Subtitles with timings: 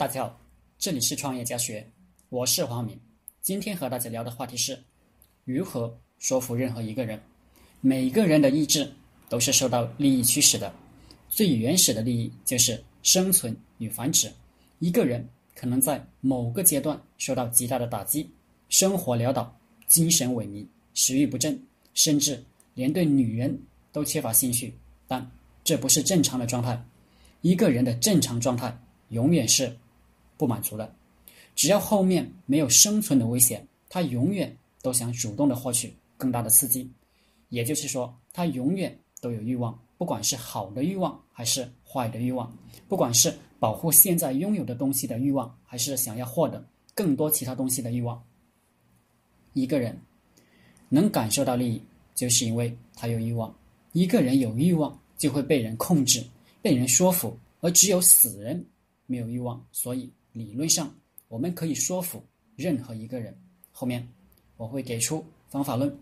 [0.00, 0.40] 大家好，
[0.78, 1.86] 这里是创业家学，
[2.30, 2.98] 我是黄敏。
[3.42, 4.82] 今天和大家聊的话题是
[5.44, 7.20] 如何说服任何一个人。
[7.82, 8.90] 每个人的意志
[9.28, 10.72] 都是受到利益驱使的，
[11.28, 14.32] 最原始的利益就是生存与繁殖。
[14.78, 18.26] 一个人可能在某个阶段受到极大的打击，
[18.70, 19.54] 生活潦倒，
[19.86, 21.62] 精神萎靡，食欲不振，
[21.92, 22.42] 甚至
[22.72, 23.62] 连对女人
[23.92, 24.72] 都缺乏兴趣。
[25.06, 25.30] 但
[25.62, 26.82] 这不是正常的状态。
[27.42, 28.74] 一个人的正常状态
[29.10, 29.76] 永远是。
[30.40, 30.90] 不满足的，
[31.54, 36.90] 只要后面没有生存的危险，他永远都想主动的获取更大的刺激。
[37.50, 42.50] 也就是说，他永远都有欲望，不管是好的欲望还是坏的欲望，
[42.88, 46.64] 不管是保护现在拥有的东西的欲望，还是想要获得
[46.94, 48.18] 更多其他东西的欲望。
[49.52, 50.00] 一个人
[50.88, 51.82] 能感受到利益，
[52.14, 53.54] 就是因为他有欲望。
[53.92, 56.24] 一个人有欲望，就会被人控制，
[56.62, 58.64] 被人说服，而只有死人
[59.04, 60.10] 没有欲望，所以。
[60.32, 60.94] 理论上，
[61.28, 62.22] 我们可以说服
[62.56, 63.36] 任何一个人。
[63.72, 64.06] 后面
[64.56, 65.94] 我会给出方法论。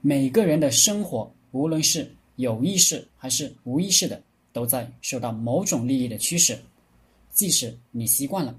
[0.00, 6.58] 每个人的生活，无论是有意识还是无意识的，都在受到某种利益的驱使。
[7.30, 8.58] 即使你习惯了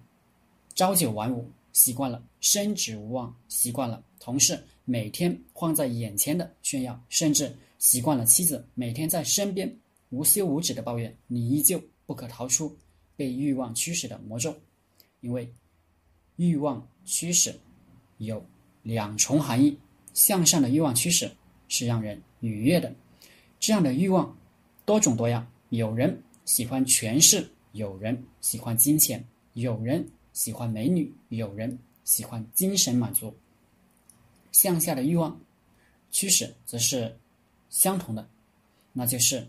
[0.73, 9.72] 朝九晚五，习惯了升职无望，习惯了同事每天放在眼前的炫耀，甚至习惯了妻子每天在身边
[10.09, 12.75] 无休无止的抱怨，你依旧不可逃出
[13.16, 14.56] 被欲望驱使的魔咒。
[15.26, 15.52] 因为
[16.36, 17.59] 欲望驱使
[18.20, 18.45] 有
[18.84, 19.76] 两重含义，
[20.14, 21.31] 向上的欲望驱使
[21.68, 22.94] 是让人愉悦的，
[23.59, 24.38] 这样的欲望
[24.86, 25.48] 多种多样。
[25.70, 33.36] 有人喜欢权势，有人喜欢金钱，有人喜欢美女，有人喜欢精神满足。
[34.52, 35.42] 向下的欲望
[36.12, 37.18] 驱使则是
[37.72, 38.30] 相同的，
[38.94, 39.48] 那就是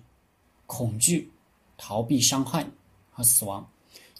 [0.65, 1.31] 恐惧、
[1.77, 2.67] 逃避伤害
[3.11, 3.71] 和死亡。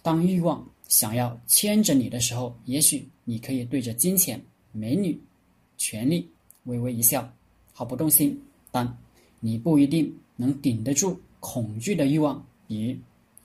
[0.03, 0.63] 当欲望。
[0.89, 4.41] 想要牵着你的时候，也许你可以对着金钱、
[4.73, 5.21] 美女、
[5.77, 6.29] 权力
[6.65, 7.29] 微微一笑，
[7.73, 8.41] 毫不动心。
[8.71, 8.97] 但
[9.41, 12.99] 你不一定能顶得住恐惧的欲望，比如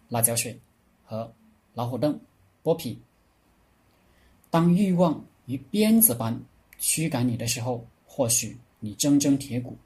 [0.10, 0.60] 辣椒水
[1.04, 1.32] 和
[1.74, 2.20] 老虎凳、
[2.64, 3.00] 剥皮。
[4.50, 6.38] 当欲望如鞭子般
[6.80, 9.78] 驱赶你的时候，或许你铮铮铁骨，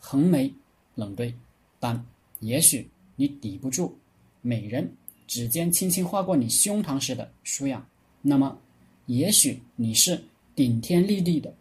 [0.00, 0.52] 横眉
[0.94, 1.34] 冷对，
[1.78, 2.04] 但
[2.40, 3.96] 也许你抵不住
[4.40, 4.90] 美人。
[5.28, 7.86] 指尖轻轻划过你胸膛时的舒痒，
[8.22, 8.58] 那么，
[9.06, 10.20] 也许你是
[10.56, 11.54] 顶天立地的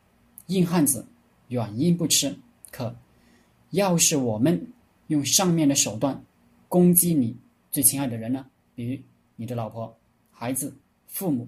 [0.47, 1.05] 硬汉子，
[1.49, 2.35] 软硬不吃。
[2.71, 2.95] 可，
[3.71, 4.67] 要是我们
[5.07, 6.23] 用上面的手段
[6.69, 7.35] 攻击你
[7.69, 8.45] 最亲爱的人呢？
[8.73, 8.99] 比如
[9.35, 9.93] 你的老婆、
[10.31, 10.73] 孩子、
[11.07, 11.47] 父母，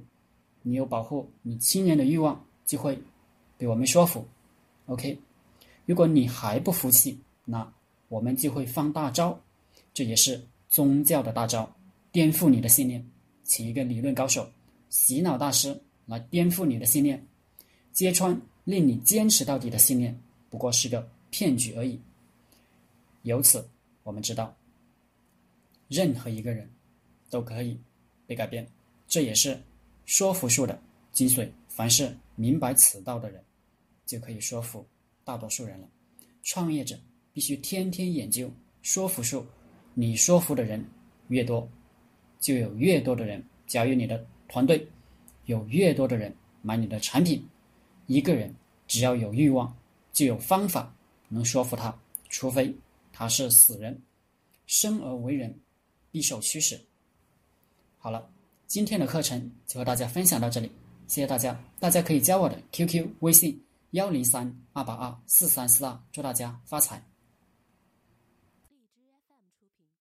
[0.62, 3.02] 你有保护你亲人的欲望，就会
[3.58, 4.28] 被我们说服。
[4.88, 5.18] OK，
[5.86, 7.72] 如果你还不服气，那
[8.10, 9.40] 我们就会放大招，
[9.94, 11.74] 这也是宗教的大招。
[12.12, 13.06] 颠覆你的信念，
[13.44, 14.50] 请一个理论高手、
[14.90, 17.24] 洗脑大师来颠覆你的信念，
[17.92, 22.00] 揭穿令你坚持到底的信念不过是个骗局而已。
[23.24, 23.68] 由此，
[24.04, 24.56] 我们知道，
[25.88, 26.68] 任何一个人
[27.30, 27.78] 都可以
[28.26, 28.68] 被改变，
[29.08, 29.62] 这也是
[30.06, 30.82] 说服术的
[31.12, 31.48] 精髓。
[31.68, 33.44] 凡是明白此道的人，
[34.06, 34.86] 就可以说服
[35.24, 35.88] 大多数人了。
[36.42, 36.98] 创业者
[37.32, 39.46] 必须天天研究说服术，
[39.94, 40.84] 你说服的人
[41.28, 41.70] 越多。
[42.40, 44.88] 就有越多的人加入你的团队，
[45.46, 47.46] 有越多的人买你的产品。
[48.08, 48.54] 一个人
[48.88, 49.76] 只要有欲望，
[50.14, 50.94] 就有方法
[51.28, 51.96] 能说服他，
[52.30, 52.74] 除非
[53.12, 54.02] 他是死人。
[54.66, 55.60] 生而为人，
[56.12, 56.80] 必受驱使。
[57.98, 58.30] 好了，
[58.68, 60.72] 今天的课程就和大家分享到这里，
[61.08, 61.60] 谢谢大家。
[61.80, 63.60] 大家可以加我的 QQ 微信
[63.92, 67.09] 幺零三二八二四三四二，祝大家发财。